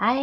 [0.00, 0.14] 嗨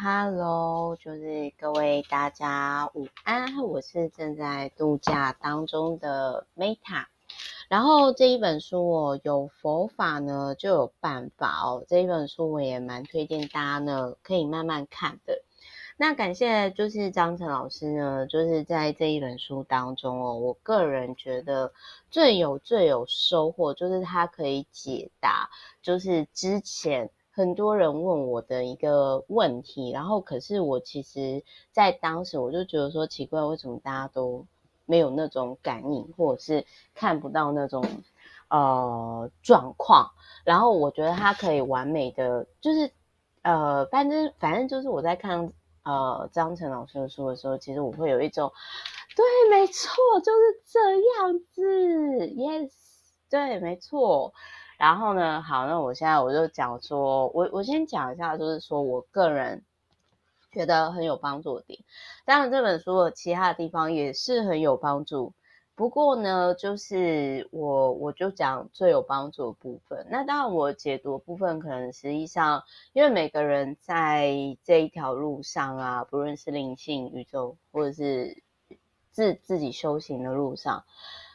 [0.00, 7.06] 哈喽，就是各位大家午安，我是正在度假当中的 Meta。
[7.68, 11.84] 然后这一本书哦，有佛法呢就有办法哦。
[11.88, 15.42] 这一本书我也蛮推荐大家呢，可以慢慢看的。
[15.96, 21.72] 那感谢就是张晨老师呢，就是在这一本书当中哦，我个人觉得
[22.12, 25.50] 最有最有收获，就是他可以解答，
[25.82, 27.10] 就是之前。
[27.36, 34.46] 很多人问我的一个问题，然后可是我其实，在当时我就觉得说奇怪，为什么大家都
[34.86, 36.64] 没有那种感应，或者是
[36.94, 37.84] 看不到那种
[38.48, 40.12] 呃状况？
[40.44, 42.90] 然后我觉得他可以完美的，就是
[43.42, 48.50] 呃，反正反正就是我在看呃张晨老师的书的时候，其实我会有一种，
[49.14, 50.80] 对，没错，就是这
[51.20, 52.70] 样子，yes，
[53.28, 54.32] 对，没错。
[54.78, 59.64] 然后呢，好，那我现在我就讲说，我我先讲一下，就是说我个人
[60.52, 61.80] 觉得很有帮助的点。
[62.24, 65.32] 当然，这本书的其他的地方也是很有帮助。
[65.74, 70.06] 不过呢，就是我我就讲最有帮助的部分。
[70.10, 72.62] 那当然，我解读部分可能实际上，
[72.94, 78.42] 因为每个人在这一条路上啊，不论是灵性宇宙，或者是
[79.10, 80.84] 自自己修行的路上，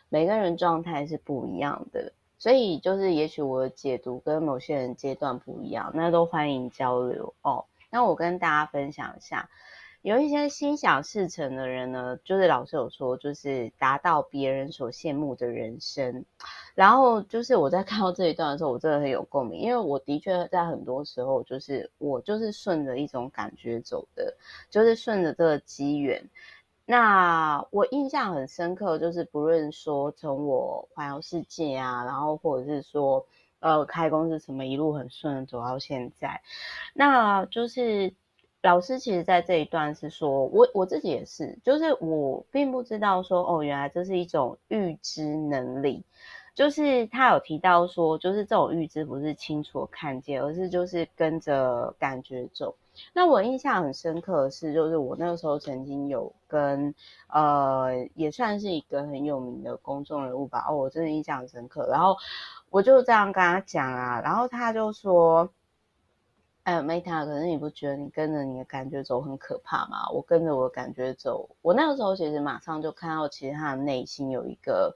[0.09, 2.13] 每个人状态是不一样的。
[2.41, 7.65] 所以就是，也许我的解读跟某些人阶段不一样，那都欢迎交流哦。
[7.91, 9.47] 那我跟大家分享一下，
[10.01, 16.25] 有一些心想事成的人呢，就是老师有说，就是达到别人所羡慕的人生。
[16.73, 24.35] 然后就是我在看到这一段的时候，我真的很有共鸣，因为我的确在很多时候，就是我就是顺着一种感觉走的，
[24.71, 26.27] 就是顺着这个机缘。
[26.91, 33.25] 那我印象很深刻，就是不论说从我环游世界啊，然后或者是说
[33.61, 36.41] 呃开公司什么一路很顺走到现在，
[36.93, 38.13] 那就是
[38.61, 46.03] 老师其实在这一段是说我我自己也是，就是我并不知道说哦原来这是一种预知能力。
[46.53, 52.75] 就是他有提到说，就是这种预知不是清楚看见，而是就是跟着感觉走。
[53.13, 56.93] 那我印象很深刻的是，就是我那个时候曾经有跟
[57.27, 61.87] 呃，也算是一个很有名的公众人物吧，哦，我真的印象很深刻。
[61.89, 62.17] 然后
[62.69, 65.49] 我就这样跟他讲啊，然后他就说
[66.63, 70.09] ：“哎，Meta，可是你不觉得你跟着你的感觉走很可怕吗？
[70.11, 74.95] 我跟着我的感觉走，我那个时候其实马上就看到，其实他的内心有一个。”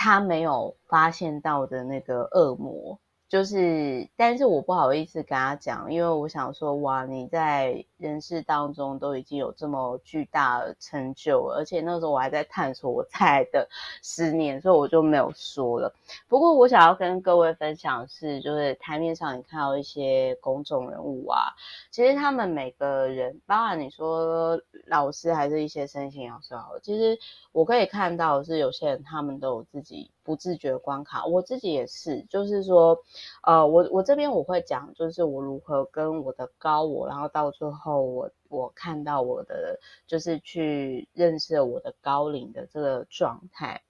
[0.00, 3.00] 他没有发现到的那个恶魔。
[3.28, 13.68] 就是，但是我不好意思跟他讲，因为我想说，哇，你在人世当中都已经有这么巨大的成就，而且那时候我还在探索我在的
[14.02, 15.92] 十年，所以我就没有说了。
[16.26, 21.52] 不过我想要跟各位分享是，就是台面上你看到一些公众人物啊，
[21.90, 27.18] 其实他们每个人，包含你说老师还是一些身心老师好，其实
[27.52, 32.98] 我可以看到是有些人他们都有自己不自觉关卡，我自己也是，就是说。
[33.44, 43.80] 呃，我我这边我会讲，就是我如何跟我的高我，然后到最后我我看到我的，就是去认识我的高灵的这个状态。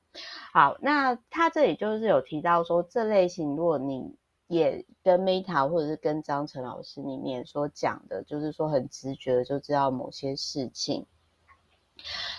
[0.53, 4.15] 好，那他这里就是有提到说，这类型如果你
[4.47, 11.07] 也跟 Meta 或者是跟张晨老师里面所讲的，就是说很直觉的就知道某些事情，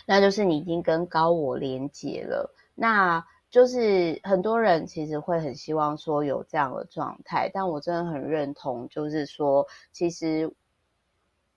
[0.06, 2.56] 那就是你已经跟高我连接了。
[2.76, 10.54] 那就是很多人其实会很希望说有这样的状态，但我真的很认同，就是说其实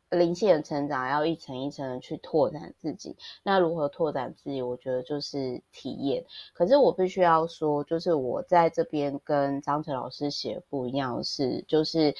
[0.08, 3.14] 灵性的成长要一层一层的去拓展自己。
[3.42, 4.62] 那如何拓展自己？
[4.62, 6.24] 我觉得就是体验。
[6.54, 12.14] 可是我必须要说，就是我在这边跟张晨老师写不一样的是，就是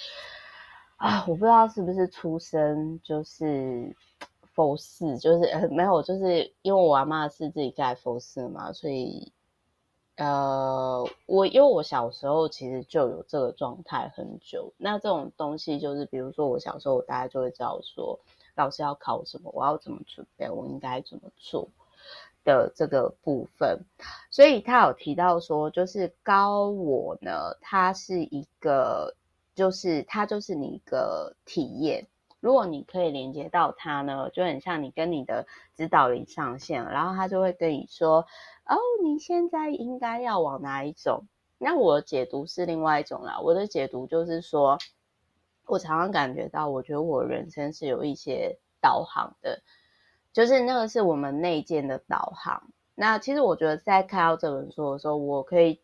[0.96, 3.96] 啊，我不知道是不是出生就是
[4.54, 9.32] 佛寺，就是没有，就是因为我阿嬷是自己盖佛寺嘛，所以。
[10.16, 18.20] 呃，我因为我小时候其实就有这个状态很久，那这种东西就是，比如说我小时候，我大家就会知道说，
[18.54, 21.66] 老师要考什么，我要怎么准备，我应该怎么做
[22.44, 23.80] 的这个部分。
[24.30, 29.16] 所以他有提到说，就是高我呢，它是一个，
[29.54, 32.06] 就是它就是你一个体验。
[32.38, 38.26] 如果你可以连接到它呢，就很像你跟你的指导灵上线，然后他就会跟你说。
[38.66, 41.26] 哦，你现在应该要往哪一种？
[41.58, 43.40] 那我解读是另外一种啦。
[43.40, 44.78] 我的解读就是说，
[45.66, 49.62] 我常常感觉到，我觉得我人生是有一些导航的，
[50.32, 52.72] 就是那个是我们内建的导航。
[52.94, 55.80] 那其实我觉得在看到这本书的时候，我可以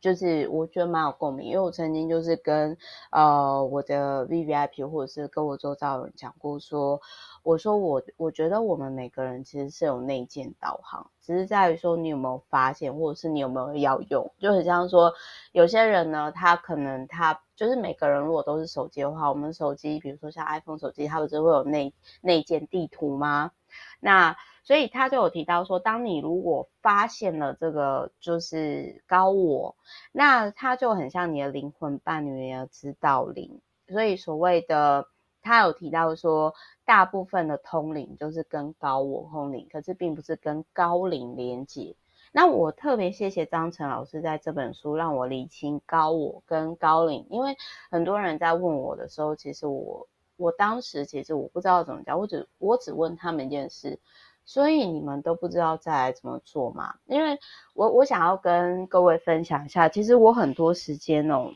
[0.00, 2.76] 就是我觉得蛮有共鸣，因为我曾经就是跟
[3.10, 7.00] 呃我的 VVIP 或者是跟我周遭人讲过说，
[7.42, 15.12] 我说我我觉得我们每个人其实是有内建导航，只是在于说你有没有发现，或者是你有没有要用，就很像说
[15.52, 23.50] 有些人呢，他可能他就是每个人如果都是手机的话，我们手机比如说像 iPhone 手机，它不是会有内内建地图吗？
[24.00, 29.76] 那所以他就有提到说，当你如果发现了这个就是高我，
[30.10, 33.60] 那他就很像你的灵魂伴侣，你的指导灵。
[33.86, 35.06] 所以所谓的
[35.40, 36.52] 他有提到说，
[36.84, 41.94] 大部分的通灵就是跟高我通灵，可是并不是跟高灵连接。
[42.32, 47.56] 那我特别谢谢张晨老师在这本书让我理清高我跟高灵，因为
[47.88, 54.00] 很多人在问我的时候，其实我我当时其实我不知道怎么讲，我只我只问他们一件事。
[54.46, 56.94] 所以你们都不知道再怎么做嘛？
[57.06, 57.38] 因为
[57.74, 61.50] 我我想要跟各位分享一下，其实我很多时间哦，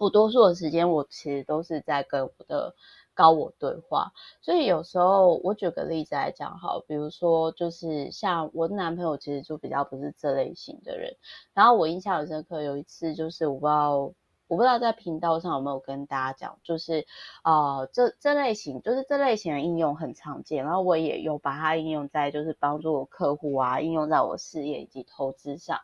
[0.00, 2.74] 我多数的时间我其实都是在跟我的
[3.12, 4.10] 高我对话。
[4.40, 11.14] 所以有时候我举个例子来讲，好，比如说就是像我的男朋友，其实就比较不是这类型的人。
[11.52, 14.12] 然后我印象很深刻，有一次就是我不知道。
[14.52, 17.06] 我不知道在频道上有没有跟大家讲，就是
[17.42, 25.80] 呃，这这类型就是这类型的应用很常见，然后我也有把它应用在就是帮助客户啊，应用在我事业以及投资上。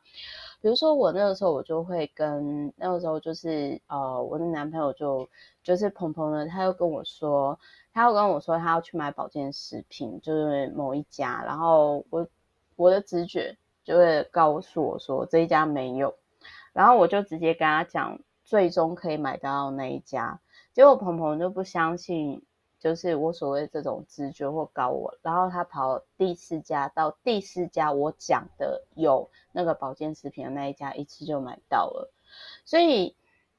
[0.61, 5.27] 比如说我那个时候我就会跟那个时候就是呃，我的男朋友就
[5.63, 7.59] 就是鹏鹏呢，他又跟我说，
[7.95, 12.29] 他又跟我说他要去买保健食品，就是某一家，然后我
[12.77, 16.15] 我的直觉就会告诉我说这一家没有，
[16.75, 18.21] 然后我就直接跟他讲。
[18.49, 20.41] 最终可以买到那一家，
[20.73, 22.43] 结果鹏鹏就不相信，
[22.81, 32.11] 就是我所谓这种直觉或高我，然后他跑第四家，到第四家我讲的有那个保健食品的那一家，一次就买到了。
[32.65, 33.15] 所以，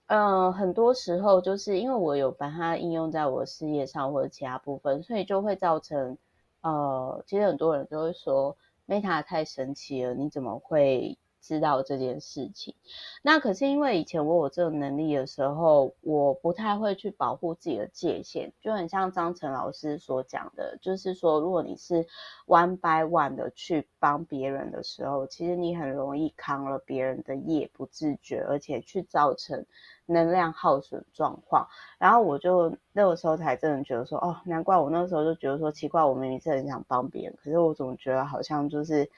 [0.07, 6.17] 嗯、呃，很多时候就是因为我有把它应用在我事业上或者其他部分，所以就会造成，
[6.61, 8.57] 呃，其实很多人都会说
[8.87, 11.15] ，Meta 太神奇了，你怎么会？
[11.41, 12.75] 知道这件事情，
[13.21, 22.05] 那可是因为以前我有这个能力的时候，我不太会去保护自己的界限，就很像张晨老师所讲的，就是说，如果你是
[22.45, 29.65] one by one 的去帮别人的时候，其实你很容易扛了别人的业，不自觉，而且去造成
[30.05, 31.67] 能量耗损状况。
[31.97, 39.09] 然后我就那个时候才真的觉得说，哦，难怪我那个时候就觉得说奇怪，我明明是很想帮别人，可是我总觉得好像就是，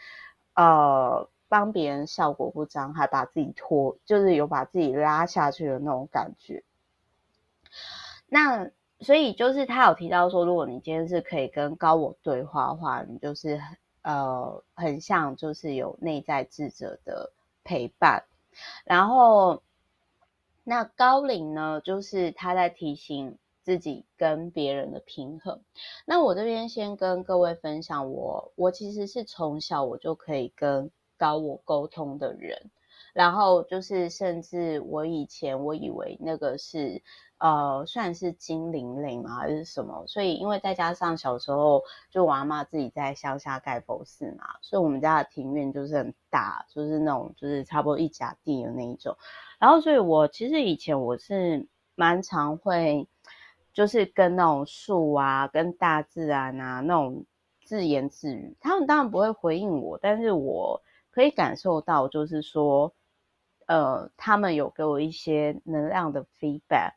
[0.55, 1.27] 呃。
[1.51, 6.63] 帮别人效果不彰，还把自己拖，就是有把自己拉下去的那种感觉。
[8.25, 8.71] 那
[9.01, 13.59] 所以就是他有提到说，如果你今天是可以跟高我对话的话，你就是
[14.01, 17.33] 呃很像就是有内在智者的
[17.65, 18.23] 陪伴。
[18.85, 19.61] 然后
[20.63, 25.59] 那高灵呢，就是他在提醒自己跟别人的平衡。
[26.05, 30.89] 那我这边先跟各位分享我，我我其实是从小我就可以跟。
[31.21, 32.71] 找我沟通的人，
[33.13, 37.03] 然后就是甚至我以前我以为那个是
[37.37, 49.15] 呃算是精灵类嘛还是什么，所以因为再加上小时候就我阿妈自己在乡下盖佛寺嘛，所以我们家的庭院就是很大，就是那种就是差不多一甲地的那一种，
[49.59, 53.07] 然后所以我其实以前我是蛮常会
[53.75, 57.25] 就是跟那种树啊跟大自然啊那种
[57.63, 60.81] 自言自语，他们当然不会回应我，但是我。
[61.11, 62.93] 可以感受到，就是说，
[63.67, 66.93] 呃，他们有给我一些能量的 feedback。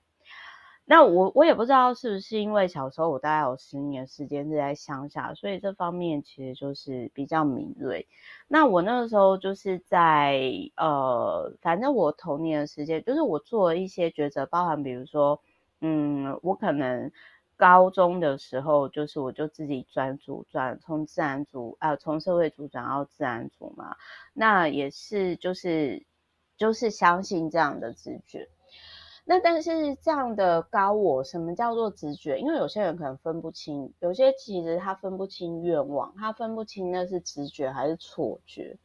[0.87, 8.07] 那我我也不知道是不是因为小时候我大概有十年时间是在乡下，所以这方面其实就是比较敏锐。
[8.49, 10.41] 那我那个时候就是在
[10.77, 15.41] 呃，反正我童年的时间，就是我做了一些抉择，包含比如说，
[15.81, 17.11] 嗯，我可能。
[17.57, 23.97] 高中的时候，就是我就自己转组转，从自然组啊，从社会组转到自然组嘛。
[24.33, 26.05] 那也是就是
[26.57, 28.49] 就是相信这样的直觉。
[29.25, 32.39] 那但是这样的高我，什么叫做直觉？
[32.39, 38.77] 因为有些人可能分不清，有些其实他分不清愿望，他分不清那是直觉还是错觉。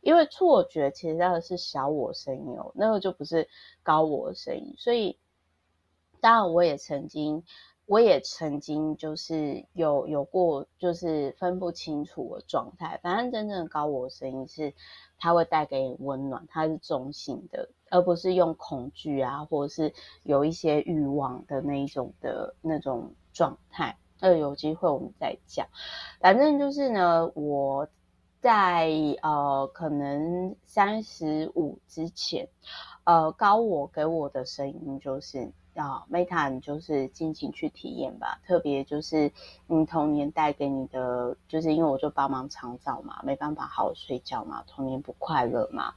[0.00, 3.48] 因为错觉其实那个是小我声音哦，那个就不是
[3.82, 4.74] 高我的声音。
[4.78, 5.18] 所以
[6.20, 7.42] 当然我也曾经。
[7.86, 12.98] 我也曾经就是有有过，就是分不清楚的状态。
[13.02, 14.72] 反正真正的高我声音是，
[15.18, 23.98] 它会带给你温暖，它是中性的，而不是用恐惧啊，或者是有一些欲望的那一种的那种状态。
[24.20, 25.66] 呃，有机会我们再讲。
[26.20, 27.88] 反正就是呢，我
[28.40, 28.90] 在
[29.22, 32.48] 呃可能三十五之前，
[33.04, 35.52] 呃高我给我的声音就是。
[35.74, 38.40] 啊，Meta，你就是尽情去体验吧。
[38.46, 39.32] 特别就是，
[39.68, 45.94] 嗯，童年带给你的，就是因为我就帮忙长照嘛，没办法好好睡觉嘛，童年不快乐嘛，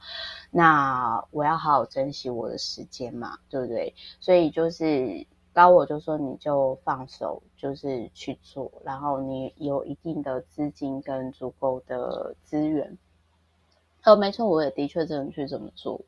[0.50, 3.94] 那我要好好珍惜我的时间嘛，对不对？
[4.18, 12.96] 所以就是高我就说你就放手，就是去做，然后你有一定的资金跟足够的资源。
[14.06, 16.00] 呃，没错，我也的确真的去这么做，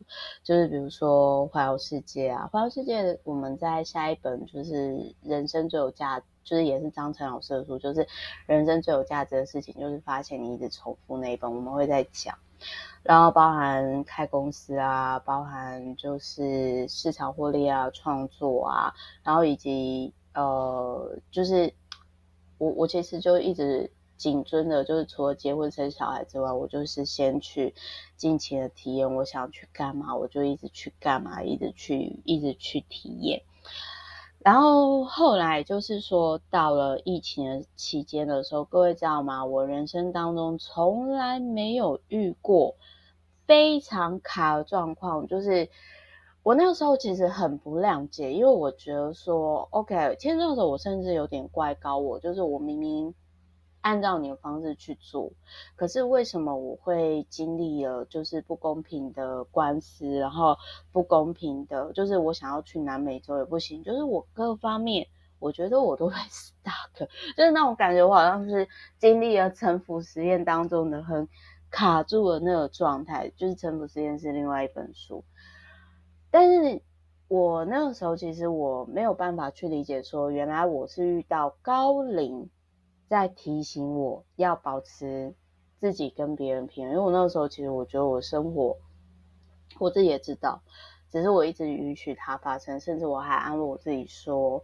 [0.44, 8.06] 就是比如说环游世界啊，环游世界，我们在下一本就是人生最有价，就是也是张晨老师的书，就是
[8.46, 12.38] 人生最有价值的事情，就是发现你一直重复那一本，我们会再讲，
[13.02, 21.74] 然后包含开公司啊，包含就是市场获利啊，创作啊，然后以及呃，就是
[22.58, 23.90] 我我其实就一直。
[24.18, 27.72] 谨遵的，就是除了结婚生小孩之外，我就是先去
[28.16, 33.42] 尽情的体验，我想去干嘛，我就一直去干嘛，一直去，一直去体验。
[34.40, 39.44] 然后后来就是说，到了疫情的期间的时候，各位知道吗？
[39.44, 42.75] 我人生当中从来没有遇过
[43.46, 45.68] 非常卡的状况，就是
[46.42, 53.14] 我那个时候其实很不谅解，因为我觉得说，OK，其实那个时候我甚至有点怪高我，就是我明明。
[53.80, 55.30] 按照你的方式去做，
[55.76, 60.56] 可是为什么我会经历了就是不公平的官司，然后
[60.90, 65.06] 不公平的，就是我想要去南美洲也不行，就是我各方面
[65.38, 67.06] 我觉得我都会 stuck，
[67.37, 68.68] 就是那种感觉，我好像是
[68.99, 71.28] 经历了沉浮实验当中的很
[71.70, 75.25] 卡住的那个状态，就是沉浮实验是另外一本书，
[76.30, 76.82] 但是
[77.28, 82.50] 我那个时候其实我没有办法去理解说，原来我是遇到高龄。
[83.08, 85.34] 在提醒我要保持
[85.78, 88.76] 自己跟别人平，因为我那个时候其实我觉得我生活
[89.78, 90.60] 我自己也知道，
[91.10, 94.62] 只是我一直允许它发生，甚至我还安慰我自己说：“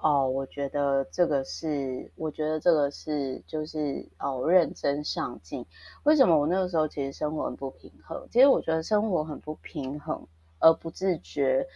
[0.00, 5.64] 哦，我觉得这个是，我觉得这个是就是哦认真上进。”
[6.04, 8.26] 为什么我那个时候其实生活很不平衡？
[8.30, 10.26] 其实我觉得生活很不平衡
[10.58, 11.66] 而不自觉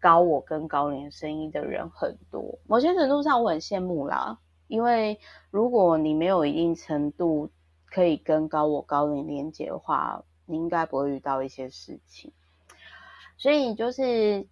[0.00, 4.38] 高我跟高龄声音的人很多，某些程度上我很羡慕啦。
[4.68, 5.20] 因为
[5.50, 7.50] 如果你没有一定程度
[7.84, 12.32] 可以跟高我高灵连接的话，你应该不会遇到一些事情。
[13.38, 14.46] 所以就是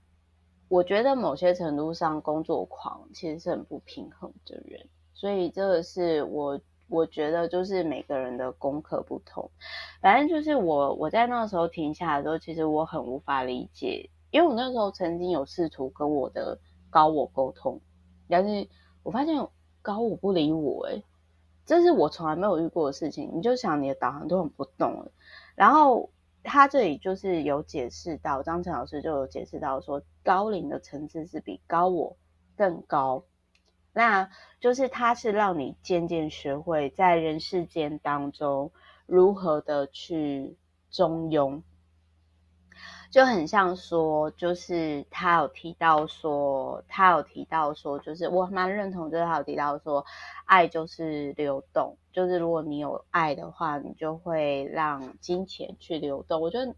[0.69, 4.89] 我觉得某些程度上工作狂其实是很不平衡的人。
[5.15, 9.51] 所以这个是我我觉得就是每个人的功课不同。
[10.01, 17.81] 反正就是我我在那个时候停下来的时候，其实我很无法理解，因为我那时候曾经有试图跟我的高我沟通，
[18.29, 18.69] 但是
[19.03, 19.35] 我发现。
[19.85, 21.05] 高我不理我，诶，
[21.67, 23.31] 这是我从来没有遇过的事情。
[23.35, 25.11] 你就想你的导航都很不动了，
[25.55, 26.09] 然后
[26.43, 32.17] 他这里就是有解释到，张晨老师就有解释到说，高龄的层次是比高我
[32.57, 33.25] 更高，
[33.93, 38.73] 那就是他是让你渐渐学会在人世间当中
[39.05, 40.57] 如何的去
[40.91, 41.61] 中庸。
[43.15, 50.05] 就很像说，就是他有提到说，他有提到说，就是我蛮认同，就是他有提到说，
[50.47, 56.41] 爱就是流动，就是如果你有爱的话，你就会让金钱去流动。
[56.41, 56.75] 我觉得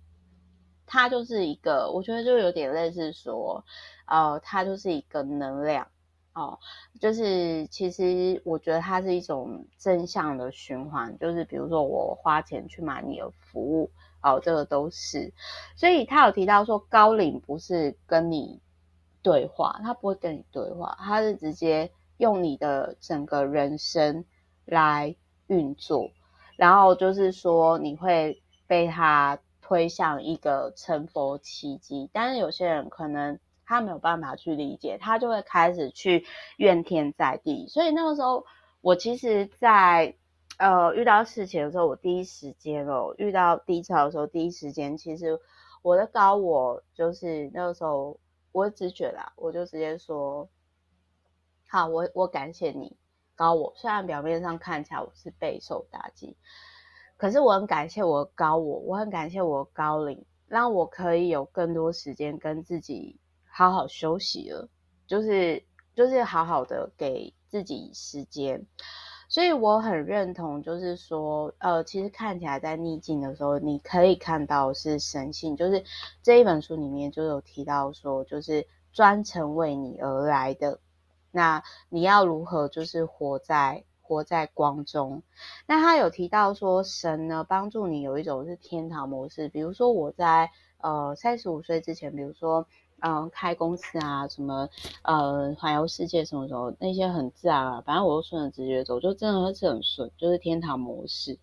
[0.85, 3.65] 他就是一个，我觉得就有点类似说，
[4.05, 5.89] 呃，他就是一个能量
[6.35, 6.59] 哦，
[7.01, 13.91] 就是其实我觉得它是一种正向的循环，就是比如说我花钱去买你的服务。
[14.27, 15.33] 哦，这个都是，
[15.77, 18.61] 所以他有提到说，高灵不是跟你
[19.23, 24.25] 对话，他不会跟你对话，他是直接用你的整个人生
[24.65, 25.15] 来
[25.47, 26.11] 运作，
[26.57, 38.45] 然后就是说你会被他推向一个成佛契机，但是有些人可能他没有办法去理解，他就会开始去怨天载地，所以那个时候
[38.81, 40.17] 我其实，在。
[40.59, 45.39] 呃，遇到事情的时候，我第一时间哦，遇到低潮的时候，第一时间，其实
[45.83, 48.19] 我的高我就是那个时候，
[48.53, 50.49] 我直觉啦，我就直接说，
[51.69, 52.97] 好，我我感谢你，
[53.35, 53.73] 高我。
[53.77, 56.39] 虽然表面上看起来我是备受打击，
[57.19, 64.71] 可是我很感谢我高我，我很感谢我高龄，让我可以有更多时间跟自己好好休息了，
[65.07, 65.63] 就是
[65.95, 68.65] 就是好好的给自己时间。
[69.29, 75.83] 所以我很认同，就是说，呃，其实看起来在逆境的时候，你可以看到是神性，就是
[76.23, 80.79] 这一本书里面就有提到说，就是专程为你而来的。
[81.33, 85.23] 那你要如何，就是活在活在光中。
[85.67, 92.67] 那他有提到说，神呢帮助你有一种是天堂模式，比如说我在呃三十五岁之前，比如说。
[93.07, 94.69] 嗯，开公司啊，什么
[95.03, 101.39] 呃，环游世界什么什么，那些很自然啊，反正我都顺着直觉走，就真的是很顺，就是天堂模式。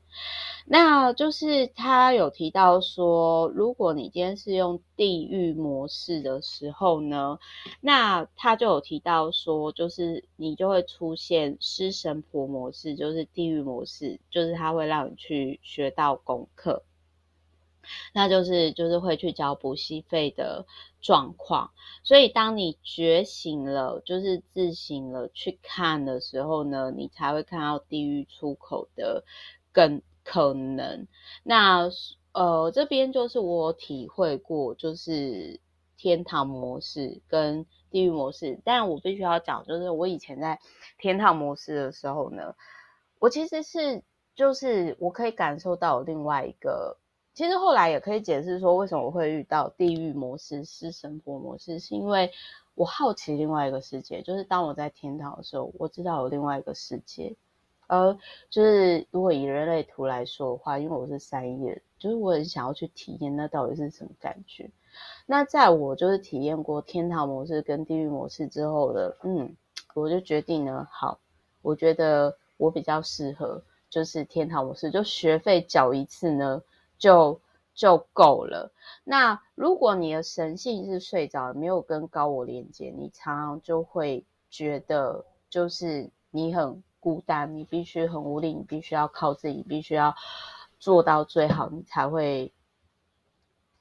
[0.66, 7.40] 那就是他有提到说，如果你今天是用地狱模式的时候呢，
[7.80, 16.84] 那他就有提到说，就是你就会出现师神婆模式，就是地狱模式，就是他会让你去学到功课。
[18.14, 20.66] 那就是就是会去交补习费的
[21.02, 21.72] 状况，
[22.04, 29.24] 所以当你觉醒了，就是自省了去看的时候呢，你才会看到地狱出口的
[29.72, 31.08] 更可能。
[31.44, 31.90] 那
[32.32, 35.60] 呃这边就是我体会过，就是
[35.98, 40.60] 天堂模式跟地狱模式，但我必须要讲，就是我以前在
[40.98, 42.56] 天堂模式的时候呢，
[43.20, 44.04] 我其实是
[44.36, 46.98] 就是我可以感受到另外一个。
[47.34, 52.32] 其实后来也可以解释说，为什么我会遇到地狱模式、是神婆模式，是因为
[52.76, 54.22] 我好奇另外一个世界。
[54.22, 57.36] 就是当我在天堂的时候，我知道有另外一个世界。
[57.88, 58.18] 而
[58.50, 64.70] 就是如果以人类图来说的话，因为我是三叶，就是我很想要去体验那到底是什么感觉。
[65.26, 69.56] 那在我就是体验过天堂模式跟地狱模式之后的，嗯，
[69.96, 71.20] 我就决定呢，好，
[71.62, 76.62] 我觉得我比较适合就是天堂模式，就学费缴一次呢。
[77.04, 77.42] 就
[77.74, 78.72] 就够了。
[79.04, 90.16] 那如果你的神性是睡着，没有跟高我连接，你常常就会觉得，就是你很孤单，你必须很无力，你必须要靠自己，必须要
[90.80, 92.54] 做到最好，你才会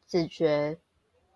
[0.09, 0.77] 自觉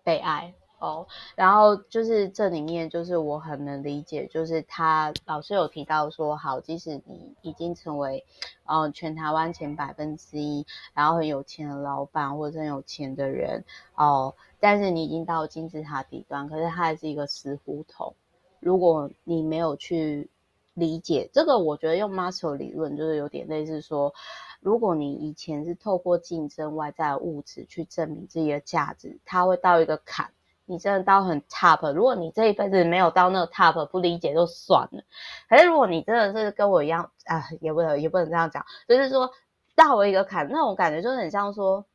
[0.03, 0.53] 被爱。
[0.79, 8.23] 哦，然后就是这里面，就是我很能理解，就是他老师有提到说，好，即使你已经成为，
[8.65, 13.63] 嗯，全台湾前百分之一，然后很有钱的老板或者很有钱的人，
[13.95, 18.13] 哦，但是你已经到金字塔底端，可是它还是一个死胡同。
[18.59, 20.29] 如果你没有去
[20.75, 24.13] 理解这个，我觉得用 Maslow 理论就是有点类似说，
[24.59, 30.29] 如果你以前是透过竞争外在的物质去证明自己的价值，它会到一个坎。
[30.69, 35.01] 你真的到很 top，如果你这一辈子没有到那个 top，不理解就算了。
[35.49, 39.31] 可是如果你真的是跟我一样，啊，也不能也不能这样讲，就是说
[39.75, 41.85] 到了一个坎，那种感觉就是很像说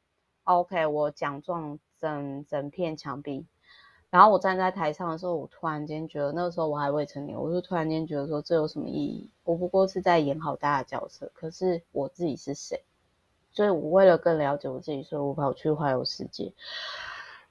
[0.44, 3.46] ，OK，我奖状整整片墙壁，
[4.08, 9.30] 然后我站在台上的时候，我突然间觉得那个时候我还未成年，我就突然间觉得说这有什么意义？
[9.44, 12.82] 我不过是在演好大的角色，可是我自己是谁？
[13.52, 16.50] 所以我为了更了解我自己，所以我跑去环游世界。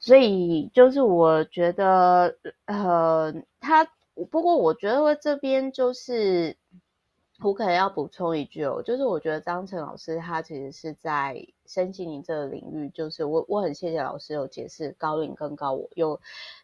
[0.02, 2.36] 所以就是我觉得，
[2.66, 3.86] 呃，他
[4.30, 6.58] 不过我觉得这边就是
[7.42, 16.20] 我可能要补充一句哦，就是我觉得张晨老师他其实是在身心灵这个领域，就是我我很谢谢老师有解释高龄跟高我，有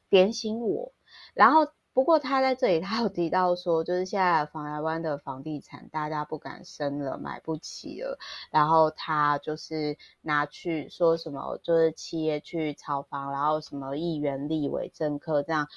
[0.10, 0.91] 点醒我，
[1.34, 1.67] 然后。
[1.97, 8.19] 不过他在这里，他有提到说，就是现在房台湾的房地产，大家不敢生了，买不起了。
[8.51, 15.67] 然后他就是拿去说什么，就是企业去炒房，然后什么议员、立委、政客这样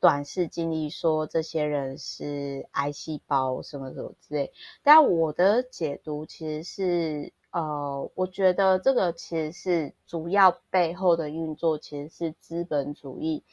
[0.00, 4.54] 短视经历，说这些人是癌细胞什么什么之类。
[4.82, 13.44] 但我的解读其实是，呃，我觉得这个其实是主要背后的运作，其实是资本主义。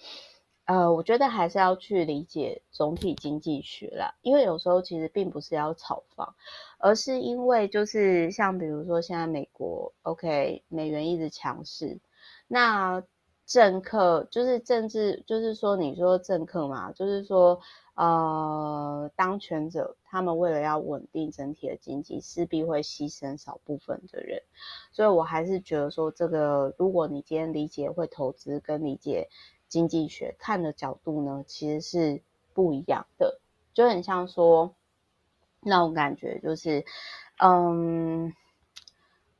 [0.67, 6.35] 呃，我觉得还是要去理解总体经济学啦，因为有时候其实并不是要炒房，
[6.77, 12.01] 而是因为就是像比如说现在美国，OK，美元一直强势，
[12.49, 13.01] 那
[13.45, 17.61] 政客就是政治，就是说你说政客嘛，就是说
[17.95, 24.43] 呃，当权者他们为了要稳定整体的经济，势必会牺牲少部分的人，
[24.91, 29.29] 所以我还是觉得说这个，如果你今天理解会投资跟理解。
[29.67, 32.21] 经济学看的角度呢，其实是
[32.53, 33.39] 不一样的，
[33.73, 34.73] 就很像说
[35.61, 36.85] 那我感觉，就是，
[37.39, 38.33] 嗯，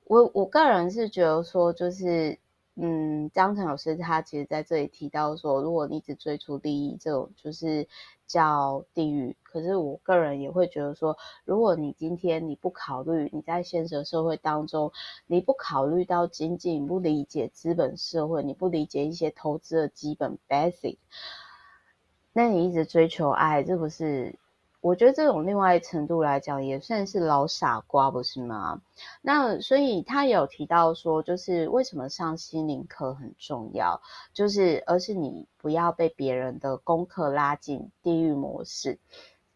[0.06, 2.40] 我我个人是觉得说，就是。
[2.80, 7.88] 嗯，张晨老师他其实在这里提到说，如果你只追逐利益，这种就是
[8.28, 9.36] 叫地狱。
[9.42, 14.92] 可是我个人也会觉得说，如果你今天你不考虑你在现实社会当中，
[15.26, 20.98] 你不考虑到经济，不理解资本社会，你不理解一些投资的基本 basic，
[22.32, 24.38] 那你一直追求爱，这不是？
[24.80, 28.82] 我觉得这种另外程度来讲，也算是老傻瓜，不是吗？
[29.22, 34.02] 那所以他有提到说，就是为什么上心灵课很重要，
[34.34, 39.00] 就是而是你不要被别人的功课拉进地狱模式。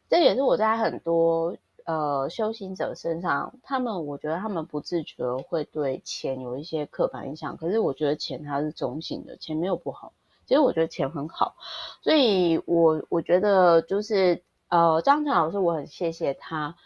[0.10, 1.56] 这也是我在很多
[1.86, 10.12] 呃修行者身上，他们我觉得他们不自觉会对钱有一些刻板印象，可是我觉得钱它是中性的，钱没有不好，
[10.46, 11.56] 其实我觉得钱很好，
[12.02, 16.78] 所以我我觉得就是呃张晨老师，我很谢谢他，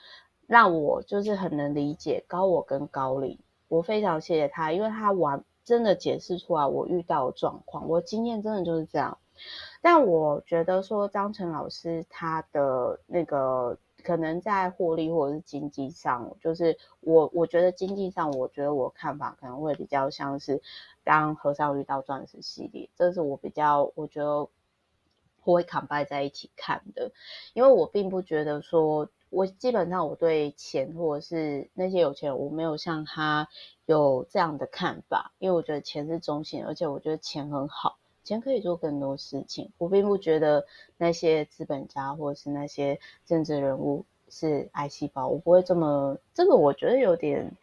[0.48, 9.19] 让我就是很能理解高我跟高灵，我非常谢谢他，因为他完真的解释出来我遇到的状况，我经验真的就是这样。
[9.84, 20.60] 但我觉得说张晨老师他的那个可能在获利或者是经济上，就是我我觉得经济上，我觉得我看法可能会比较像是
[21.04, 24.48] 当和尚遇到钻石系列，这是我比较我觉得
[25.53, 27.12] 会 combine 在一起看的，
[27.53, 33.47] 因为我并不觉得说我基本上我对钱或者是那些有钱人，我没有像他
[33.86, 37.97] 有这样的看法，因为我觉得钱是中性，而且我觉得钱很好。
[38.23, 40.65] 钱可以做更多事情，我并不觉得
[40.97, 47.55] 那些资本家或者是那些政治人物是癌细胞，我不会这么，这个我觉得有点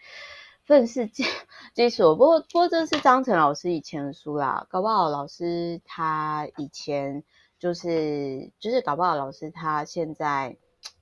[0.65, 1.27] 愤世嫉
[1.75, 2.15] 嫉俗。
[2.15, 7.25] 不过，不过这是张晨老师以前的书啦，搞不好老师他以前
[7.63, 10.57] 就是就是搞不好老师他现在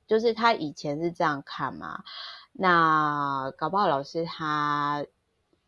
[0.06, 2.04] 就是他以前是这样看嘛，
[2.52, 5.06] 那搞不好老师他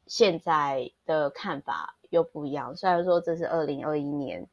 [0.06, 1.96] 现在的看法。
[2.10, 4.46] 又不一样，虽然说这是二零二一年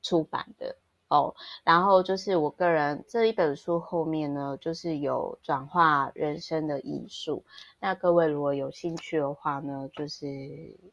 [0.00, 0.76] 出版的
[1.14, 7.44] 哦，然后就是我个人这一本书后面呢，就是有转化人生的艺术。
[7.78, 10.26] 那各位如果有兴趣的话呢，就是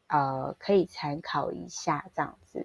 [0.06, 2.64] 呃可以参考一下这样子，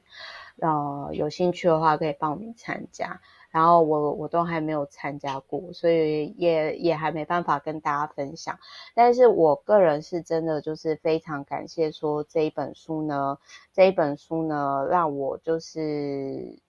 [0.61, 3.19] 呃有兴趣的话可以报名参加。
[3.49, 8.59] 然后我我都还没有参加过，所以也也还没办法跟大家分享。
[8.93, 13.39] 但是我个人是真的就是非常感谢说这一本书呢，
[13.73, 16.59] 这一本书呢让我就是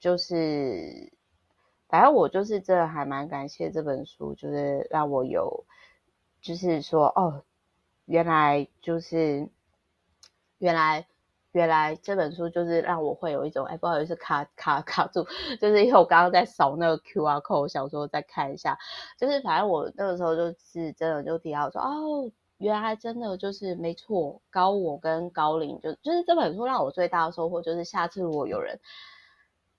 [0.00, 1.12] 就是，
[1.88, 5.64] 反正我就是真的还蛮感谢这本书，就是让我有
[6.40, 7.44] 就是说哦，
[8.06, 9.48] 原来就是
[10.58, 11.06] 原来。
[11.52, 15.26] 原来这本书就是让我会有一种哎，不好意思卡卡卡住，
[15.60, 18.78] 就是因为我刚刚在扫那个 QR code，想说再看一下，
[19.18, 28.78] 就是反正我那个时候就是真的就提到说哦，原来真的就是没错，高我跟高灵就就是这本书让我最大的收获就是下次如果有人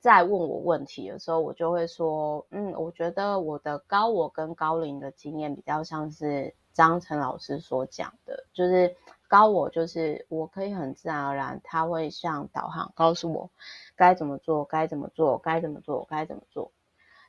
[0.02, 8.94] 再问我问题的时候，我就会说嗯，我觉得我的高我跟高龄的经验比较像是张晨老师所讲的，就是。
[9.32, 13.50] 高我就是我可以很自然而然，他会像导航告诉我
[13.96, 16.74] 该怎么做，该怎么做，该怎么做，该怎么做。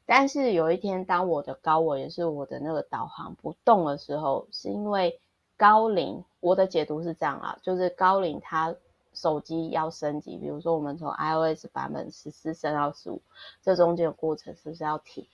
[0.05, 5.21] 但是有一天，当我的高我也是我的那个导航不动的时候，是因为
[5.57, 8.75] 高龄，我的解读是这样啊，就是高龄他
[9.15, 13.21] 手机要升级，比如说我们从 iOS 版本十四升到十五，
[13.63, 15.27] 这中间的过程是不是要停？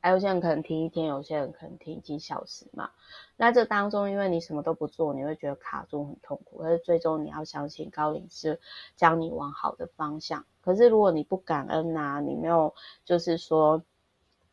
[0.00, 2.90] 还有些人可能停一天，有些人可能停几小时嘛。
[3.38, 6.58] 那这当中，因为你什么都不做，你会觉得卡住很痛苦。
[6.58, 8.60] 可是最终你要相信高灵是
[8.96, 10.44] 将你往好的方向。
[10.60, 12.74] 可是如果你不感恩啊，你没有
[13.06, 13.82] 就是说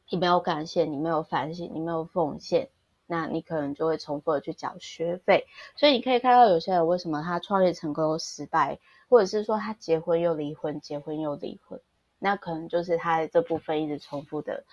[0.10, 2.70] 你没有感谢，你没有反省，你没有奉献，
[3.12, 5.46] 那你可能就会重复的去缴学费。
[5.76, 11.82] 所以你可以看到有些人为什么他创业成功又失败，或者是说他结婚又离婚，结婚又离婚，
[12.20, 14.64] 那可能就是他这部分一直重复的。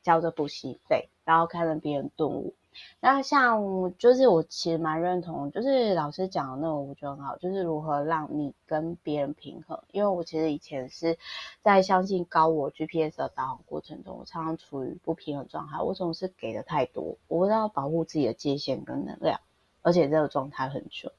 [0.00, 2.54] 交着补习费，然后看着别人顿悟。
[3.00, 9.80] 那像就是我其实蛮认同，就是老师讲的那个，我觉得很好，就是如何让你跟别人平衡。
[9.92, 11.16] 因为我其实以前是
[11.62, 19.40] 在相信高我 GPS 的导航过程中，我常常处于不平衡状态，我总是给的太多，我不知道保护自己的界限跟能量，
[19.82, 21.12] 而且这个状态很久。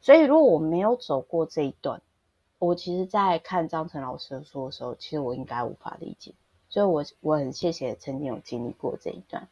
[0.00, 2.02] 所以如果我没有走过这一段，
[2.58, 6.34] 我其实在看张晨老师的书的时候，其实我应该无法理解。
[6.68, 9.48] 所以，我我很谢谢曾经有经历过这一段。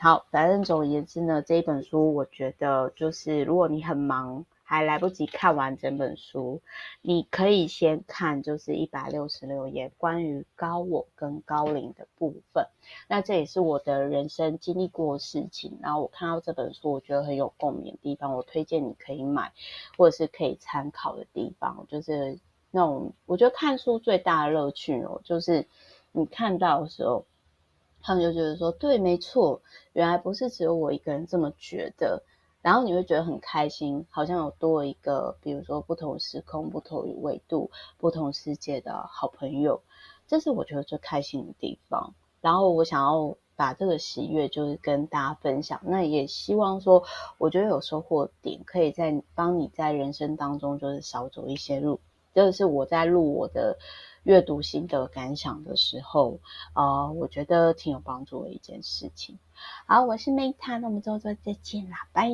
[0.00, 6.60] 好，反正总而言之呢，这一本书我觉得就是，如果你很忙还来不及看完整本书，
[7.02, 12.68] 你可以先看就是一百六十六页关于高我跟高灵的部分。
[13.08, 15.76] 那这也是我的人生经历过的事情。
[15.82, 19.52] 然后我看到这本书，我觉得很有共鸣的地方，我推荐你可以买
[19.96, 22.38] 或者是可以参考的地方，就是
[22.70, 25.66] 那种我觉得看书最大的乐趣哦，就是。
[26.10, 27.26] 你看到的时候，
[28.02, 29.60] 他们就觉得说：“对，没错，
[29.92, 32.22] 原来不是只有我一个人这么觉得。”
[32.60, 39.80] 然后你会觉得很开心，好像有多一个，比如说不同时空、不同维度、不同世界的好朋友，
[40.26, 42.14] 这是我觉得最开心的地方。
[42.40, 47.04] 然后我想要把这个喜悦就是跟大家分享，那也希望说，
[47.38, 52.00] 我觉得有收获点，可以在帮你在人生当中就是少走一些路。
[52.34, 53.78] 这个是我在录我的。
[54.22, 56.40] 阅读心得感想的时候，
[56.74, 59.38] 呃，我觉得挺有帮助的一件事情。
[59.86, 62.28] 好，我是 Meta，那我们之后再见啦，拜。